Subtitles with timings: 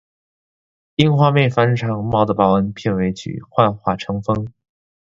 [0.95, 4.35] 樱花妹翻唱《猫的报恩》片尾曲《幻化成风》